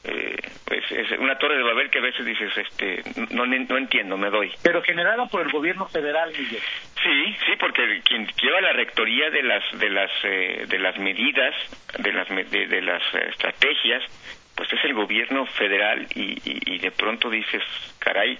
Eh, 0.09 0.37
es, 0.71 1.19
una 1.19 1.37
torre 1.37 1.57
de 1.57 1.65
Babel 1.65 1.91
que 1.91 1.99
a 1.99 2.03
veces 2.03 2.25
dices, 2.25 2.57
este, 2.57 3.03
no, 3.31 3.45
no 3.45 3.77
entiendo, 3.77 4.17
me 4.17 4.31
doy. 4.31 4.53
Pero 4.63 4.81
generada 4.83 5.27
por 5.27 5.41
el 5.41 5.51
gobierno 5.51 5.87
federal, 5.87 6.31
Miguel. 6.31 6.63
Sí, 7.03 7.37
sí, 7.45 7.53
porque 7.59 8.03
quien 8.05 8.25
lleva 8.41 8.61
la 8.61 8.73
rectoría 8.73 9.31
de 9.31 9.43
las 9.43 9.65
de 9.73 9.91
las 9.91 10.11
eh, 10.23 10.65
de 10.69 10.79
las 10.79 10.97
medidas, 10.99 11.55
de 11.99 12.13
las 12.13 12.29
de, 12.29 12.83
las 12.83 13.03
estrategias, 13.33 14.05
pues 14.55 14.73
es 14.73 14.85
el 14.85 14.95
gobierno 14.95 15.45
federal 15.47 16.07
y, 16.15 16.41
y, 16.45 16.79
de 16.79 16.91
pronto 16.93 17.29
dices, 17.29 17.65
caray, 17.99 18.39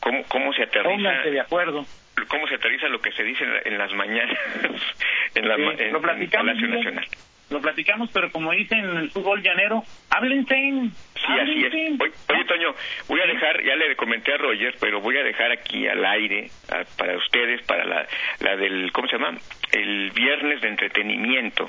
¿cómo, 0.00 0.22
cómo 0.28 0.54
se 0.54 0.62
aterriza? 0.62 0.90
Pónganse 0.90 1.30
de 1.32 1.40
acuerdo. 1.40 1.84
¿Cómo 2.28 2.46
se 2.46 2.56
aterriza 2.56 2.88
lo 2.88 3.00
que 3.00 3.12
se 3.12 3.22
dice 3.22 3.44
en, 3.64 3.78
las 3.78 3.92
mañanas 3.92 4.38
en, 5.34 5.48
la, 5.48 5.54
en, 5.54 5.92
lo 5.92 6.00
platicamos, 6.00 6.46
Palacio 6.46 6.68
Nacional? 6.68 7.06
Lo 7.50 7.60
platicamos, 7.60 8.10
pero 8.12 8.30
como 8.32 8.52
dicen 8.52 8.78
en 8.78 8.96
el 8.96 9.10
fútbol 9.10 9.42
llanero, 9.42 9.82
háblense. 10.10 10.54
Sí, 10.54 11.32
así 11.40 11.64
es. 11.64 12.00
Oye, 12.28 12.44
Toño, 12.46 12.74
voy 13.08 13.20
a 13.20 13.26
dejar, 13.26 13.62
ya 13.62 13.76
le 13.76 13.94
comenté 13.94 14.32
a 14.32 14.38
Roger, 14.38 14.74
pero 14.80 15.00
voy 15.00 15.18
a 15.18 15.22
dejar 15.22 15.52
aquí 15.52 15.86
al 15.86 16.04
aire 16.04 16.50
para 16.96 17.16
ustedes, 17.16 17.62
para 17.66 17.84
la, 17.84 18.06
la 18.40 18.56
del, 18.56 18.90
¿cómo 18.92 19.06
se 19.06 19.18
llama? 19.18 19.36
El 19.72 20.10
viernes 20.12 20.62
de 20.62 20.68
entretenimiento. 20.68 21.68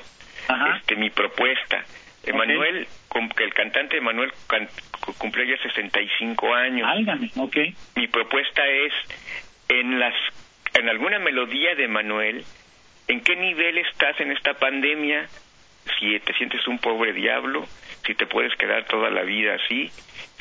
Este, 0.76 0.96
mi 0.96 1.10
propuesta. 1.10 1.84
Emanuel, 2.26 2.86
que 3.36 3.44
el 3.44 3.52
cantante 3.52 3.98
Emanuel 3.98 4.32
cumple 5.18 5.46
ya 5.46 5.62
65 5.62 6.54
años. 6.54 6.88
Álgame, 6.88 7.30
ok. 7.36 7.56
Mi 7.96 8.06
propuesta 8.08 8.66
es, 8.66 8.92
en 9.68 9.98
las 9.98 10.14
en 10.74 10.88
alguna 10.88 11.18
melodía 11.18 11.74
de 11.74 11.84
Emanuel, 11.84 12.44
¿en 13.08 13.20
qué 13.20 13.36
nivel 13.36 13.78
estás 13.78 14.20
en 14.20 14.32
esta 14.32 14.54
pandemia? 14.54 15.26
Si 15.98 16.18
te 16.20 16.32
sientes 16.34 16.66
un 16.66 16.78
pobre 16.78 17.12
diablo, 17.12 17.64
si 18.04 18.14
te 18.14 18.26
puedes 18.26 18.54
quedar 18.56 18.84
toda 18.86 19.10
la 19.10 19.22
vida 19.22 19.54
así, 19.54 19.90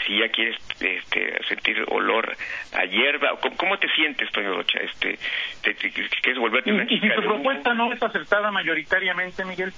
si 0.06 0.18
ya 0.18 0.30
quieres 0.30 0.56
este, 0.80 1.38
sentir 1.48 1.84
olor 1.90 2.36
a 2.74 2.86
hierba, 2.86 3.38
¿cómo, 3.58 3.78
te 3.78 3.88
sientes, 3.90 4.32
Toño 4.32 4.56
Rocha? 4.56 4.80
Este, 4.80 5.20
te, 5.62 5.76
¿Quieres 5.76 6.40
volverte 6.40 6.72
una 6.72 6.84
¿Y, 6.84 7.00
si 7.00 7.10
tu 7.10 7.22
propuesta 7.22 7.74
no 7.74 7.92
es 7.94 8.02
aceptada 8.02 8.52
mayoritariamente, 8.52 9.46
Miguel? 9.46 9.72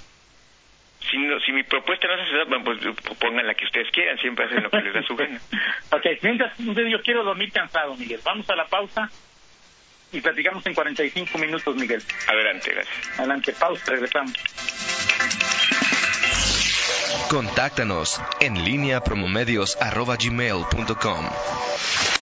Si, 1.10 1.18
si 1.44 1.52
mi 1.52 1.64
propuesta 1.64 2.06
no 2.06 2.14
es 2.14 2.20
aceptada, 2.20 2.64
pues 2.64 2.78
pongan 3.18 3.46
la 3.46 3.54
que 3.54 3.64
ustedes 3.66 3.90
quieran, 3.90 4.18
siempre 4.18 4.46
hacen 4.46 4.62
lo 4.62 4.70
que 4.70 4.80
les 4.80 4.94
da 4.94 5.02
su 5.02 5.16
gana. 5.16 5.38
ok, 5.92 6.06
mientras 6.22 6.56
yo 6.58 7.02
quiero 7.02 7.24
dormir 7.24 7.52
cansado, 7.52 7.94
Miguel. 7.96 8.20
Vamos 8.24 8.48
a 8.48 8.56
la 8.56 8.66
pausa 8.66 9.10
y 10.12 10.20
platicamos 10.20 10.64
en 10.66 10.74
45 10.74 11.38
minutos, 11.38 11.74
Miguel. 11.76 12.02
Adelante, 12.28 12.72
gracias. 12.72 13.18
Adelante, 13.18 13.52
pausa, 13.52 13.82
regresamos. 13.86 14.32
Contáctanos 17.28 18.20
en 18.40 18.64
línea 18.64 19.00
promomedios.com. 19.00 21.26